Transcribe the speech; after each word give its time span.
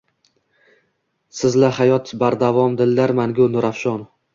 Sizla 1.41 1.71
hayot 1.83 2.13
bardavom, 2.25 2.83
dillar 2.85 3.19
mangu 3.23 3.51
nurafshon 3.57 4.07